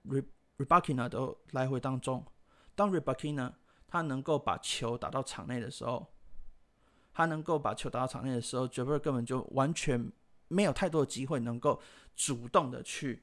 [0.59, 2.27] Rebakina 的来回当中，
[2.75, 3.55] 当 Rebakina
[3.87, 6.13] 他能够把球打到场内的时候，
[7.15, 10.13] 他能够把球打到场内的时候，Jabber 根本就完全
[10.49, 11.81] 没有太多的机会能够
[12.15, 13.23] 主动的去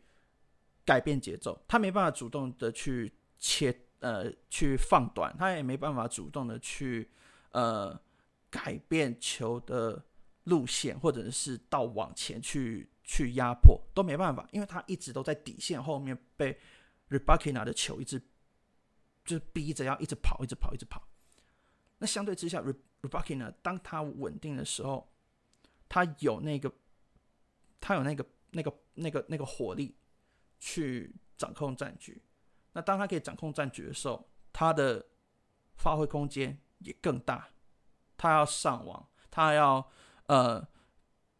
[0.84, 3.86] 改变节奏，他没办法主动的去切。
[4.02, 7.12] 呃，去放短，他也没办法主动的去
[7.52, 7.94] 呃
[8.50, 10.04] 改变球的
[10.46, 16.58] 路线，或者是到往前去去压迫，都没办法，因为他一直都在底线后面被
[17.10, 18.20] Rybakina 的球一直
[19.26, 21.08] 就是逼着要一直跑，一直跑，一直跑。
[22.00, 22.64] 那相对之下
[23.02, 25.12] ，Rybakina 当他稳定的时候，
[25.88, 26.74] 他有那个
[27.80, 29.96] 他有那个那个那个那个火力
[30.60, 32.22] 去掌控战局。
[32.74, 35.06] 那当他可以掌控战局的时候，他的
[35.76, 37.50] 发挥空间也更大。
[38.20, 39.90] 他要上网，他要
[40.28, 40.62] 呃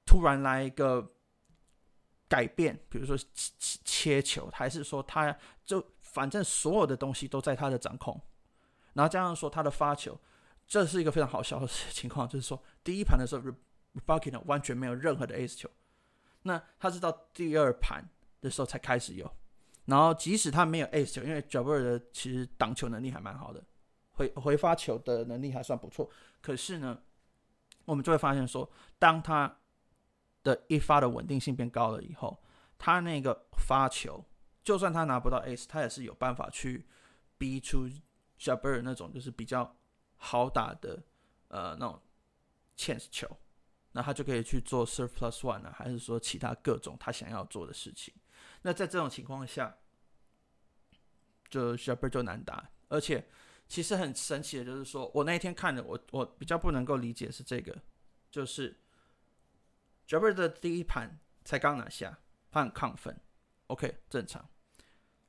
[0.06, 1.12] 突然来一个
[2.30, 8.20] 改变，比如说切切球，还是说他就反正所有的东西都在他的掌控。
[8.94, 10.18] 然后加上说他的发球，
[10.66, 13.52] 这是一个非常好笑的情况，就是说第一盘的时候 r e
[13.94, 15.70] b u k i n 完全没有任何的 ace 球，
[16.44, 18.04] 那他是到第二盘
[18.40, 19.30] 的时候才开始有。
[19.86, 23.64] 然后即使他没有 ace 球，因为 Jabber 的其实挡球能力还蛮好的，
[24.20, 26.10] 回回发球的能力还算不错。
[26.42, 27.02] 可是呢，
[27.86, 29.60] 我们就会发现说，当他
[30.44, 32.44] 的一发的稳定性变高了以后，
[32.78, 34.26] 他那个发球，
[34.62, 36.86] 就算他拿不到 ace，他也是有办法去
[37.38, 37.90] 逼出
[38.38, 39.78] Jabber 那种就是比较
[40.18, 41.02] 好打的
[41.48, 42.02] 呃那种
[42.78, 43.26] chance 球，
[43.94, 48.14] 那他就可以去做 serve plus one 啊，还是说其他各种他想要做的事情。
[48.64, 49.78] 那在这种情况下，
[51.50, 53.28] 就 Jabber 就难打，而且
[53.70, 57.82] 其实很神奇的，就是说我那一天看的，我我比较不能够理解是这个，
[58.30, 58.82] 就是
[60.08, 62.20] Jabber 的第一盘才刚拿下，
[62.52, 63.22] 他很亢奋
[63.68, 64.50] ，OK 正常。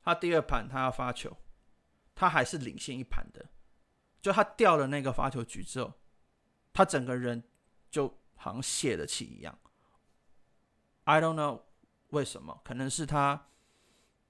[0.01, 1.37] 他第二盘他要发球，
[2.15, 3.51] 他还是领先一盘的，
[4.21, 5.93] 就他掉了那个发球局之后，
[6.73, 7.43] 他整个人
[7.89, 9.57] 就好像泄了气一样。
[11.03, 11.61] I don't know。
[12.09, 12.59] 为什么？
[12.65, 13.47] 可能是他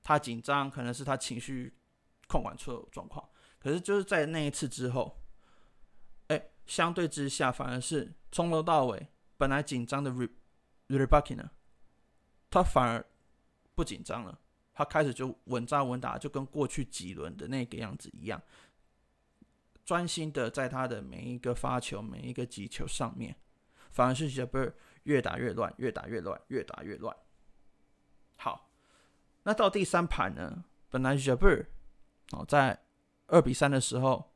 [0.03, 1.75] 他紧张，可能是他情绪
[2.27, 3.27] 控管出了状况。
[3.61, 5.21] 可是就是在那一次之后，
[6.27, 10.11] 哎，相对之下，反而是从头到尾本来紧张的
[10.87, 11.51] Rybakina 呢，
[12.49, 13.05] 他反而
[13.75, 14.39] 不紧张了。
[14.73, 18.41] 他开始就稳扎稳打，就跟过去几轮的那个样子一样，
[19.85, 23.35] 专心的在他的每一个发球、每一个击球上面。
[23.91, 27.15] 反而是 Jabber 越打越乱，越打越乱，越打越乱。
[28.37, 28.71] 好，
[29.43, 30.63] 那到第三盘呢？
[30.89, 31.67] 本来 Jabber
[32.31, 32.81] 哦，在
[33.31, 34.31] 二比三的时候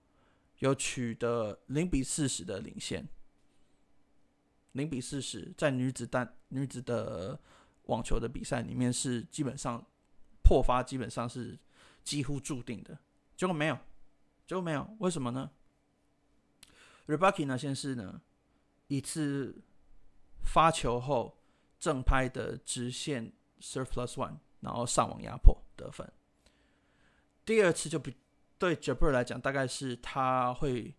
[0.59, 3.07] 有取得零比四十的领先，
[4.71, 7.39] 零比四十在女子单女子的
[7.83, 9.85] 网球的比赛里面是基本上
[10.41, 11.59] 破发，基本上是
[12.03, 12.97] 几乎注定的。
[13.35, 13.77] 结果没有，
[14.47, 15.51] 结果没有，为什么呢
[17.07, 18.21] ？Rybakina 呢，先是呢
[18.87, 19.61] 一次
[20.41, 21.37] 发球后
[21.79, 23.33] 正拍的直线。
[23.57, 26.07] Serve plus one，然后上网压迫得分。
[27.45, 28.13] 第二次就比
[28.57, 30.93] 对 Jabber 来讲，大概是他会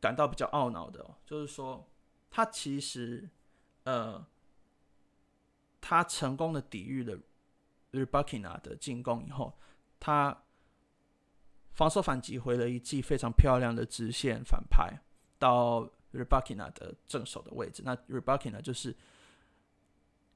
[0.00, 1.88] 感到比较懊恼的，哦，就是说
[2.30, 3.28] 他其实
[3.84, 4.24] 呃，
[5.80, 7.18] 他成功的抵御了
[7.92, 9.58] Rybakina 的进攻以后，
[9.98, 10.42] 他
[11.72, 14.98] 防守反击回了一记非常漂亮的直线反拍
[15.38, 17.82] 到 Rybakina 的正手的位置。
[17.84, 18.96] 那 Rybakina 就是。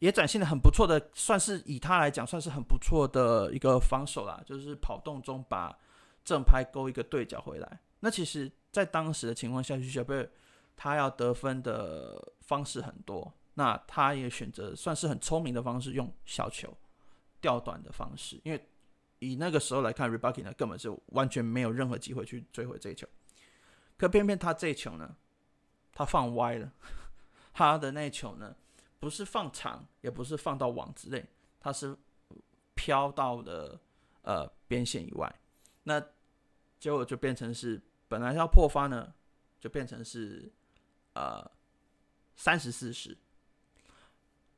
[0.01, 4.43] 也展现的很不错的，算是以他来讲，算是很不错的一个防守啦。
[4.45, 5.75] 就是跑动中把
[6.25, 7.81] 正拍勾一个对角回来。
[8.01, 10.29] 那其实，在当时的情况下，小贝
[10.77, 16.77] 他要得分的方式很多，那他也选择算是很聪明的方式，用小球
[17.41, 18.41] 吊短的方式。
[18.45, 18.69] 因为
[19.19, 23.07] 以那个时候来看，Rybakina 呢根本就完全没有任何机会去追回这一球。
[23.97, 25.17] 可偏偏他这一球呢，
[25.93, 26.73] 他放歪了，
[27.53, 28.57] 他的那球呢。
[29.01, 31.23] 不是放长，也不是放到网之内，
[31.61, 31.95] 他是
[32.75, 33.79] 飘到了
[34.23, 35.31] 呃边线以外。
[35.83, 36.03] 那
[36.85, 39.14] 结果就变成是本来要破发呢，
[39.59, 40.53] 就变成是
[41.14, 41.51] 呃
[42.37, 43.16] 三十四十。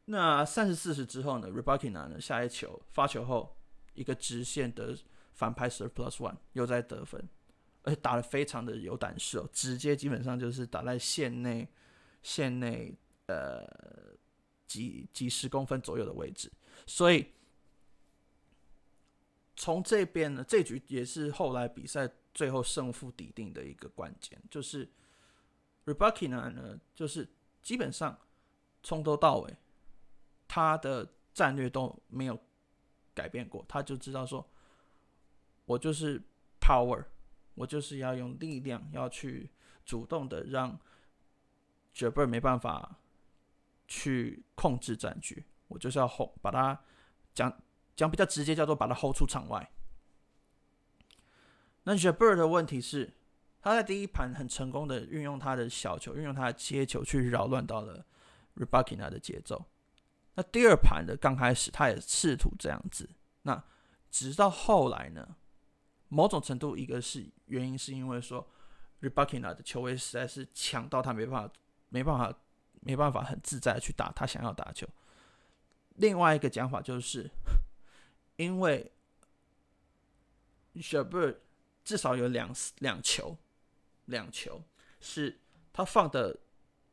[0.07, 3.57] 那三十四十之后呢，Rybakina 呢下一球发球后
[3.95, 4.99] 一个直线的
[5.35, 7.29] 反拍十 plus one 又在得分，
[7.83, 11.69] 而且打得非常的有胆识哦，直接基本上就是打在线内
[12.25, 12.93] 线内
[13.27, 13.65] 呃。
[14.67, 16.51] 几几十公分左右的位置，
[16.89, 17.25] 所以
[19.57, 24.89] 从这边呢，这局也是后来比赛最后胜负底定的一个关键，就是
[25.87, 27.29] Rybakina 呢，就是
[27.63, 28.17] 基本上
[28.83, 29.57] 从头到尾
[30.47, 32.39] 他的战略都没有
[33.15, 34.49] 改变过，他就知道说，
[35.65, 36.23] 我就是
[36.61, 37.05] power，
[37.55, 39.51] 我就是要用力量要去
[39.85, 40.79] 主动的让
[41.93, 42.99] j a b e r 没办法。
[43.89, 46.77] 去控制战局，我就是要 hold 把他
[47.33, 47.57] 讲
[47.97, 49.69] 讲比较直接，叫做把它 hold 出场外。
[51.85, 53.15] 那 Jabber 的问题是，
[53.61, 58.05] 他在第一盘很成功的运用他的小球，运用他的接球去扰乱到了
[58.57, 59.65] Rebakina 的节奏。
[60.35, 63.09] 那第二盘的刚开始，他也试图这样子。
[63.43, 63.65] 那
[64.11, 65.37] 直到后来呢，
[66.09, 68.47] 某种程度一个是原因是因为说
[69.01, 71.53] Rebakina 的球位实在是强到他没办法
[71.89, 72.39] 没办法。
[72.81, 74.87] 没办法很自在的去打他想要打球。
[75.97, 77.29] 另外一个讲法就是，
[78.37, 78.93] 因为
[80.75, 81.37] Jabeur
[81.85, 83.37] 至少有两两球，
[84.07, 84.63] 两球
[85.01, 85.41] 是
[85.73, 86.39] 他放的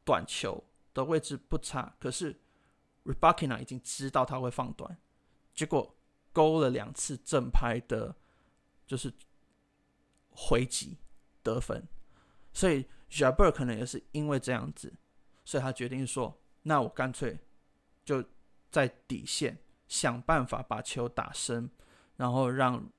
[0.05, 2.29] 短球的位置不差，可是
[3.03, 4.97] r e b a k i n a 已经知道他会放短，
[5.53, 5.95] 结果
[6.31, 8.15] 勾了两次正拍的，
[8.87, 9.13] 就是
[10.29, 10.97] 回击
[11.43, 11.87] 得分，
[12.53, 14.93] 所以 Jabeur 可能也是因为这样子，
[15.43, 17.37] 所以他决定说，那我干脆
[18.05, 18.23] 就
[18.71, 19.57] 在底线
[19.93, 21.69] 想办法把球打深，
[22.15, 22.89] 然后让。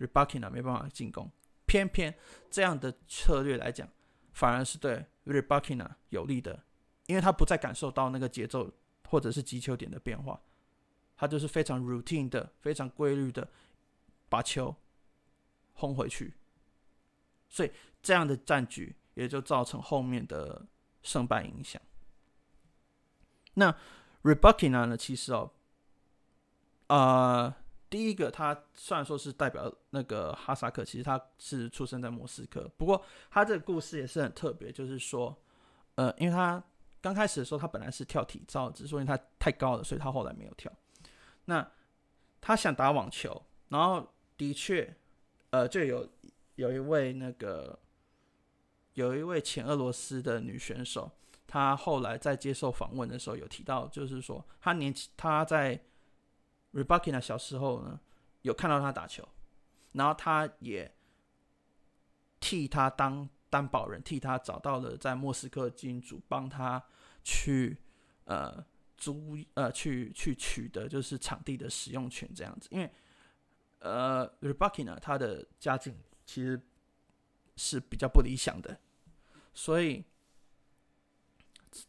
[0.00, 1.30] Rybakina 没办法进攻，
[1.66, 2.16] 偏偏
[2.50, 3.86] 这样的策略来讲，
[4.32, 6.64] 反而是对 Rybakina 有利的，
[7.04, 8.72] 因为他不再感受到那个节奏
[9.10, 10.40] 或者是击球点的变化，
[11.18, 13.46] 他就是非常 routine 的、非常规律的
[14.30, 14.74] 把球
[15.74, 16.32] 轰回去，
[17.46, 20.66] 所以这样的战局也就造成后面的
[21.02, 21.82] 胜败影响。
[23.52, 23.76] 那
[24.22, 24.96] Rybakina 呢？
[24.96, 25.52] 其实哦，
[26.90, 27.54] 呃。
[27.90, 32.70] 第一个，他虽然说是代表那个哈萨克，其实他是出生在莫斯科。
[32.76, 35.36] 不过他这个故事也是很特别，就是说，
[35.96, 36.62] 呃，因为他
[37.00, 40.70] 刚开始的时候，他本来是跳体操，只是说因为他太高了，所以他后来没有跳。
[41.46, 41.68] 那
[42.40, 44.96] 他想打网球，然后的确，
[45.50, 46.08] 呃，就有
[46.54, 47.76] 有一位那个
[48.94, 51.10] 有一位前俄罗斯的女选手，
[51.48, 55.82] 她后来在接受访问的时候有提到，就是说她年轻，她在。
[56.72, 57.98] Rybakina 小时候呢，
[58.42, 59.28] 有看到他打球，
[59.92, 60.94] 然后他也
[62.38, 66.80] 替他当担保人，替他找到了在莫斯科金主，帮他
[67.24, 67.76] 去
[68.26, 68.64] 呃
[68.96, 72.68] 租呃去去取得就是场地的使用权这样子。
[72.70, 72.88] 因为
[73.80, 76.60] 呃 Rybakina 他的家境其实
[77.56, 78.78] 是比较不理想的，
[79.52, 80.04] 所以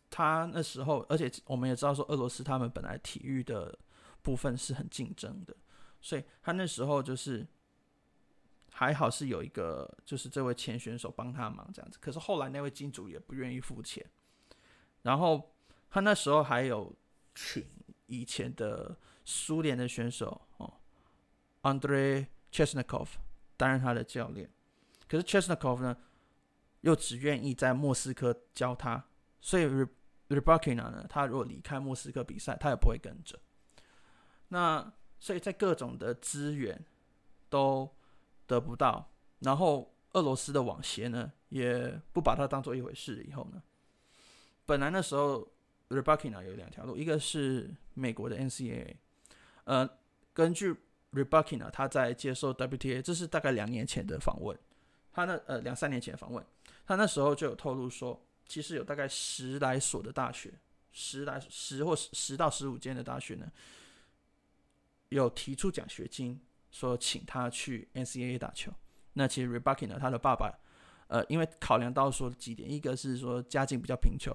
[0.09, 3.77] 他那时候，而且我们也知道说俄罗斯他们本来体育的。
[4.21, 5.55] 部分是很竞争的，
[5.99, 7.47] 所以他那时候就是
[8.71, 11.97] 还好是有一个，就是这位前选手帮他忙这样子。
[11.99, 14.05] 可是后来那位金主也不愿意付钱，
[15.01, 15.53] 然后
[15.89, 16.95] 他那时候还有
[17.35, 17.65] 请
[18.05, 20.73] 以前的苏联的选手哦
[21.63, 23.07] ，Andrei Chesnakov
[23.57, 24.49] 担任他的教练。
[25.07, 25.97] 可是 Chesnakov 呢，
[26.81, 29.05] 又只愿意在莫斯科教他，
[29.41, 29.65] 所以
[30.29, 33.37] Rybakina 呢，他如果离开莫斯科比赛，他也不会跟着。
[34.53, 36.83] 那所以在各种的资源
[37.49, 37.89] 都
[38.45, 39.09] 得不到，
[39.39, 43.23] 然后俄罗斯的网协呢也不把它当做一回事。
[43.23, 43.63] 以后呢，
[44.65, 45.47] 本来那时候
[45.87, 48.93] r e b a k i n a 有两条路，一个是美国的 NCAA，
[49.63, 49.89] 呃，
[50.33, 50.71] 根据
[51.11, 54.57] r e b a k i n a 他在接受 WTA，这是大概两年前的访问，
[55.13, 56.45] 他那呃两三年前访问，
[56.85, 60.51] 他那时候就有透露说，其实有大概十来所的大学，
[60.91, 63.49] 十来十或十到十五间的大学呢。
[65.11, 66.39] 有提出奖学金，
[66.71, 68.71] 说请他去 NCAA 打球。
[69.13, 70.49] 那其实 Rybakina 他的爸爸，
[71.07, 74.33] 呃，因为考量到说几点，一个是说家境比较贫穷，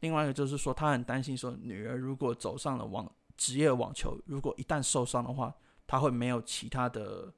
[0.00, 5.54] 另外一个就是说他很担心说女儿如果走上了网职业网球，如果一旦受伤的话，
[5.86, 7.32] 他会没有其他的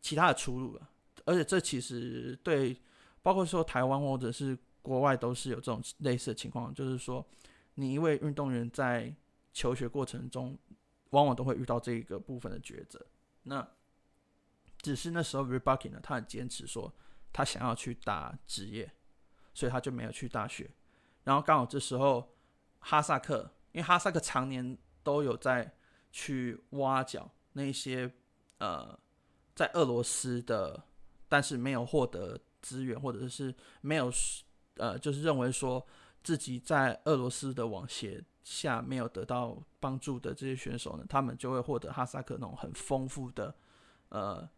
[0.00, 0.90] 其他的出路了。
[1.24, 2.76] 而且这其实对
[3.22, 7.24] 包括说台湾或者是国外都是有这种类似的情况，就是说
[7.74, 9.14] 你一位运动员在
[9.52, 10.58] 求学过程中。
[11.10, 13.04] 往往都会遇到这个部分的抉择。
[13.44, 13.66] 那
[14.80, 16.94] 只是那时候 Rybakina 呢，他很坚持说
[17.32, 18.92] 他想要去打职业，
[19.54, 20.70] 所以他就没有去大学。
[21.24, 22.36] 然后刚好这时候
[22.78, 25.74] 哈萨克，因为哈萨克常年都有在
[26.10, 28.12] 去挖角那些
[28.58, 28.98] 呃
[29.54, 30.84] 在俄罗斯的，
[31.28, 34.10] 但是没有获得资源，或者是没有
[34.76, 35.84] 呃就是认为说
[36.22, 38.24] 自己在俄罗斯的网协。
[38.44, 43.54] 下没有得到帮助的这些选手呢，他们就会获得哈萨克那种很丰富的
[44.08, 44.48] 呃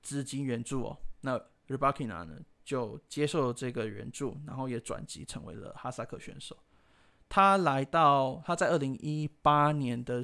[0.00, 0.96] 资金援助哦。
[1.20, 6.56] 那 Rebakina 呢就接受了这个援助，然后也转籍成为了哈萨克选手。
[7.28, 10.22] 他来到他在二零一八年的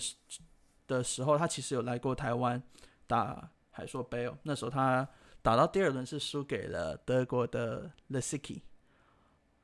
[0.87, 2.63] 的时候，他其实有来过台湾
[3.07, 4.39] 打海硕杯哦。
[4.45, 5.07] 那时候他
[5.43, 8.63] 打到第二轮是输给了德国的 Lisicki。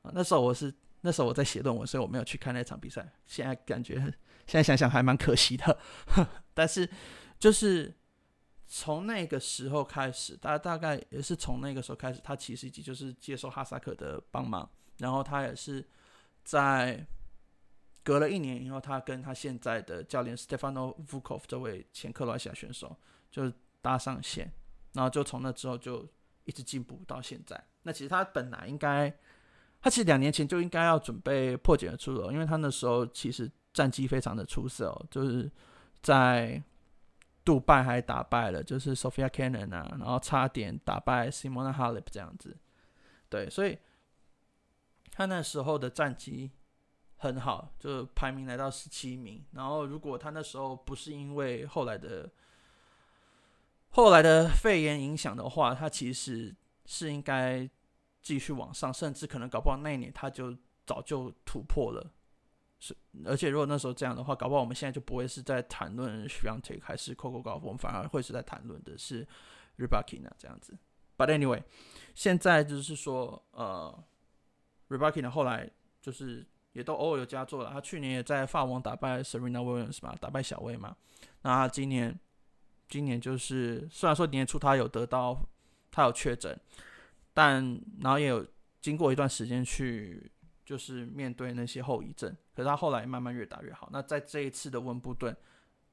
[0.02, 0.74] 那时候我是。
[1.06, 3.08] 那时候我在写论文，所以我没有去看那场比赛。
[3.26, 5.78] 现在感觉，现在想想还蛮可惜的。
[6.52, 6.90] 但是，
[7.38, 7.94] 就是
[8.66, 14.68] 从那个时候开始，大大概也是从那个时候开始，他其实已经就是接受哈萨克的帮忙。
[14.98, 15.88] 然后他也是
[16.42, 17.06] 在
[18.02, 22.96] 隔了一年以后，他跟他现在的教练 Stefano Vukov 这位前克罗埃西亚选手
[23.30, 24.52] 就搭上线，
[24.94, 26.04] 然后就从那之后就
[26.42, 27.64] 一直进步到现在。
[27.82, 29.16] 那其实他本来应该。
[29.86, 35.48] 他其实两年前就应该要准备破茧而出了，因为他那时候其实战绩非常的出色哦，就是
[36.02, 36.60] 在
[37.44, 42.56] 杜拜还打败了就是 Sophia Kenin 啊，然后差点打败 Simona Halep 这样子，
[43.28, 43.78] 对，所以
[45.12, 46.50] 他那时候的战绩
[47.18, 49.44] 很好，就排名来到十七名。
[49.52, 52.28] 然后如果他那时候不是因为后来的
[53.90, 56.52] 后来的肺炎影响的话，他其实
[56.86, 57.70] 是应该
[58.26, 60.52] 继续往上，甚至可能搞不好那一年他就
[60.84, 62.12] 早就突破了。
[62.80, 62.92] 是，
[63.24, 69.24] 而且如果那时候这样的话，搞不好我们现在就不会是在谈论 Swiatek 还是 Coco Gauff，我们反而会是在谈论的是
[69.78, 70.76] Rybakina 这样子。
[71.16, 71.62] But anyway，
[72.16, 74.04] 现在就是说，呃
[74.88, 75.70] ，Rybakina 后来
[76.00, 77.70] 就是也都偶尔有佳作了。
[77.70, 80.96] 他去年也在法网打败 Serena Williams 嘛，打败小威嘛。
[81.42, 82.18] 那他今年，
[82.88, 85.40] 今年就是虽然说年初他有得到，
[85.92, 86.58] 他有确诊，
[87.36, 87.62] 但
[88.00, 88.42] 然后也有
[88.80, 90.32] 经过一段时间去。
[90.66, 93.88] 就是面对那些后遗症，可是他后来慢慢越打越好。
[93.92, 95.32] 那在这一次的温布顿，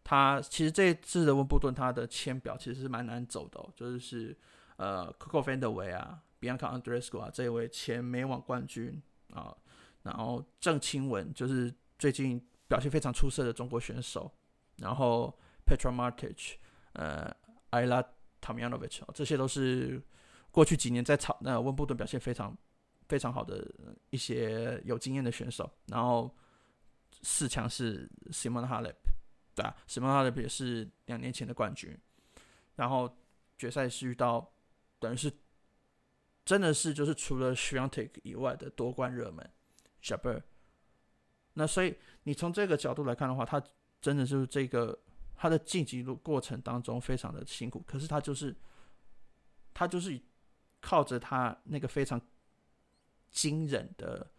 [0.04, 4.36] 他其实这一次的温布顿他的签表其实是蛮难走的，就是
[4.78, 9.00] 呃，Coco Vandeweghe 啊，Bianca Andreescu 啊，这一位前美网冠军
[9.32, 9.56] 啊，
[10.02, 14.32] 然后郑钦文就是最近表现非常出色的中国选手，
[14.78, 15.38] 然后
[15.68, 16.56] Petra Martic，
[16.94, 17.32] 呃
[17.70, 18.04] ，Ila
[18.42, 20.02] Tomljanovic，这些都是
[20.54, 22.58] 过去几年在草那温布顿表现非常。
[23.10, 23.70] 非常好的
[24.12, 26.34] 一些有经验的选手，然后
[27.22, 28.96] 四强是 Simon Halep，
[29.54, 31.96] 对啊，Simon Halep 也是两年前的冠军，
[32.76, 33.14] 然后
[33.58, 34.52] 决赛是遇到
[35.00, 35.32] 等于是
[36.46, 39.48] 真的是就是除了 Swiatek 以外的夺冠热门
[40.02, 40.42] Jabeur，
[41.54, 43.62] 那所以你从这个角度来看的话，他
[44.02, 44.98] 真的就是这个
[45.36, 48.56] 他的晋级路过程当中非常的辛苦，可是他就是
[49.74, 50.20] 他就是
[50.84, 52.22] 靠着他那个非常。
[53.36, 54.30] 惊人的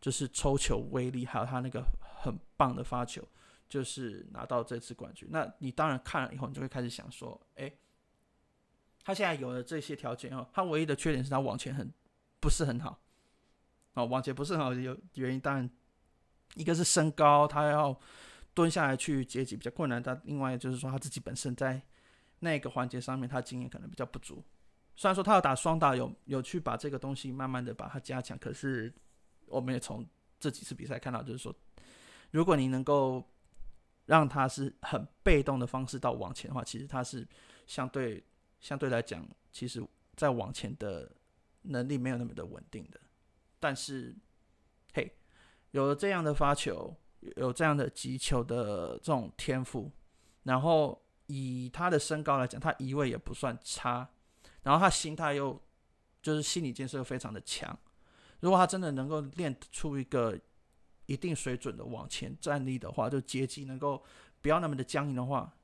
[0.00, 3.22] 就是抽球威力，还有他那个很棒的发球，
[3.68, 5.28] 就是拿到这次冠军。
[5.30, 7.70] 那你当然看了以后，你就会开始想说，哎，
[9.04, 11.92] 他现在有了这些条件哦，他唯一的缺点是他网前很
[12.40, 12.98] 不是很好，
[13.92, 15.70] 哦，网前不是很好，有原因，当然
[16.54, 17.94] 一个是身高，他要
[18.54, 21.82] 蹲下来去接击比较困难，但另外就是说他自己本身在
[22.38, 24.42] 那个环节上面，他经验可能比较不足。
[24.98, 28.92] 虽然说他要打双打，有有去把这个东西慢慢的把它加强，可是
[29.46, 30.04] 我们也从
[30.40, 31.54] 这几次比赛看到，就是说，
[32.32, 33.24] 如果你能够
[34.06, 37.24] 让他是很被动的方式到网前的话，其实他是
[37.64, 38.20] 相对
[38.58, 39.80] 相对来讲，其实
[40.16, 41.08] 在网前的
[41.62, 43.00] 能力没有那么的稳定的。
[43.60, 44.12] 但是，
[44.94, 45.08] 嘿，
[45.70, 46.92] 有了这样的发球，
[47.36, 49.92] 有这样的击球的这种天赋，
[50.42, 54.10] 然后以他的身高来讲，他移位也不算差。
[54.62, 55.60] 然后他心态又
[56.20, 57.78] 就是心理建设非常的强，
[58.40, 60.38] 如果他真的能够练出一个
[61.06, 64.02] 一定水准的往前站立的话，就接击能够
[64.42, 65.54] 不要那么的僵硬的话，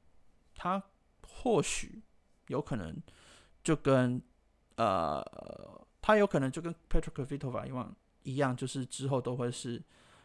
[0.55, 0.83] 他
[1.27, 2.03] 或许
[2.47, 2.97] 有可能
[3.63, 4.23] 就跟
[4.77, 5.23] 呃，
[6.01, 9.83] 他有可能就跟 Petra Kvitova 一样一样，就是之后都会是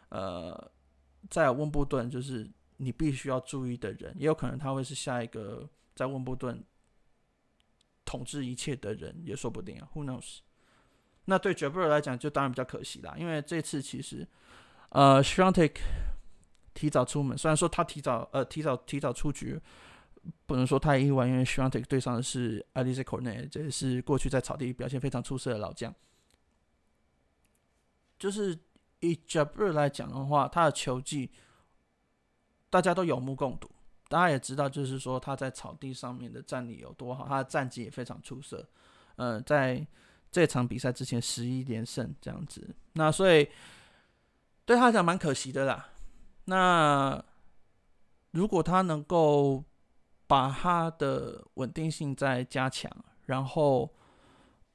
[0.10, 0.72] 呃，
[1.30, 6.64] 在温布顿就是你必须要注意的人，也有可能他会是下一个在温布顿。
[8.10, 10.40] 统治一切的人也说不定啊，Who knows？
[11.26, 14.28] 那对 Jabeur 来讲就当然比较可惜啦，因为这次其实，
[14.90, 15.76] 呃，Swiatek
[16.74, 19.62] 提早出门，虽然说他提早呃提早提早出局，
[20.48, 25.94] 不能说太意外，因为 Swiatek 对上的是 Alizé Cornet，这也是过去在草地表现非常出色的老将。
[28.18, 28.58] 就是
[29.02, 31.30] 以 Jabeur 来讲的话，他的球技
[32.72, 33.70] 大家都有目共睹。
[34.10, 38.68] 大家也知道，就是说他在草地上面的战力有多好，他的战绩也非常出色。
[39.16, 39.86] 呃，在
[40.32, 43.48] 这场比赛之前十一连胜这样子，那所以
[44.66, 45.90] 对他来讲蛮可惜的啦。
[46.46, 47.24] 那
[48.32, 49.64] 如果他能够
[50.26, 52.92] 把他的稳定性再加强，
[53.28, 53.94] 然后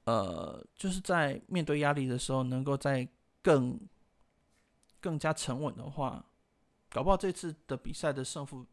[0.05, 3.09] 呃，就是在面对压力的时候能够再
[3.43, 3.81] 更
[5.01, 6.25] 更加沉稳的话，
[6.91, 8.65] 搞不好这次的比赛的胜负。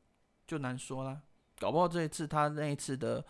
[0.52, 1.22] 就难说啦，
[1.60, 3.26] 搞不好这一次他那一次的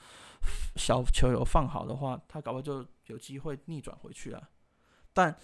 [0.75, 4.49] 小球有放好的话，他搞不好就有机会逆转回去了。
[5.13, 5.37] 但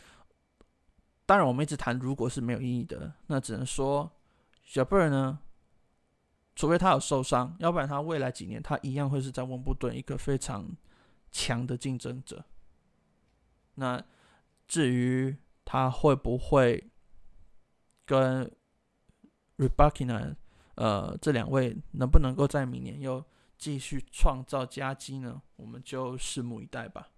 [1.27, 4.11] 当然，我们一直谈如果是没有意义的，那只能说
[4.63, 5.37] 小贝尔呢，
[6.55, 10.67] 除非他有受伤，要不然他未来几年他一样会是在温布顿一个非常
[11.31, 12.43] 强的竞争者。
[13.75, 14.03] 那
[14.67, 16.89] 至于他会不会
[18.03, 18.51] 跟
[19.57, 20.35] Rybakina
[20.77, 23.23] 呃，这两位能不能够在明年又
[23.57, 25.41] 继续创造佳绩呢？
[25.55, 27.09] 我们就拭目以待吧。